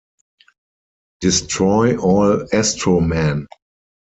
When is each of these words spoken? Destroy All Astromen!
Destroy 1.19 1.95
All 1.95 2.47
Astromen! 2.51 3.45